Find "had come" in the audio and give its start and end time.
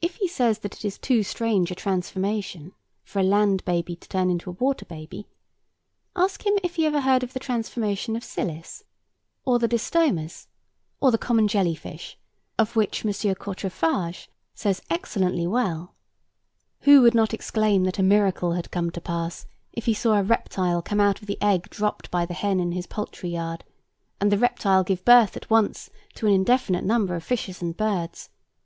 18.52-18.92